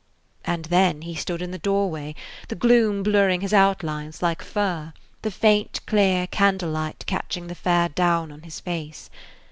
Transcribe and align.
And 0.43 0.65
then 0.65 1.03
he 1.03 1.13
stood 1.13 1.43
in 1.43 1.51
the 1.51 1.59
doorway, 1.59 2.15
the 2.47 2.55
gloom 2.55 3.03
blurring 3.03 3.41
his 3.41 3.53
outlines 3.53 4.19
like 4.19 4.41
fur, 4.41 4.93
the 5.21 5.29
faint, 5.29 5.79
clear 5.85 6.25
candle 6.25 6.71
light 6.71 7.03
catching 7.05 7.45
the 7.45 7.53
fair 7.53 7.87
down 7.87 8.31
on 8.31 8.41
his 8.41 8.59
face. 8.59 9.11